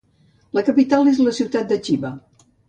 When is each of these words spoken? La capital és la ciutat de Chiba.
La 0.57 0.63
capital 0.69 1.11
és 1.11 1.19
la 1.27 1.35
ciutat 1.41 1.69
de 1.73 1.79
Chiba. 1.89 2.13